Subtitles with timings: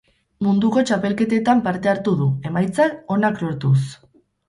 [0.45, 3.81] Munduko txapelketetan parte hartu du, emaitza onak lortuz.